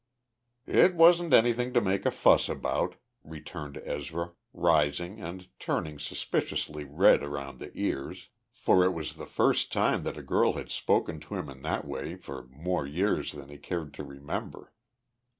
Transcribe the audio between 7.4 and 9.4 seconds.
the ears, for it was the